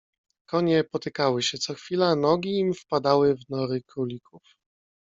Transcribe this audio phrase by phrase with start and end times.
[0.45, 4.41] "Konie potykały się co chwila, nogi im wpadały w nory królików."